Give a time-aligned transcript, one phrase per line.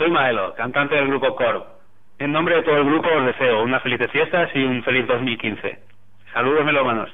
[0.00, 1.66] Soy Maelo, cantante del grupo Coro.
[2.18, 5.78] En nombre de todo el grupo os deseo unas felices fiestas y un feliz 2015.
[6.32, 7.10] Saludos melómanos.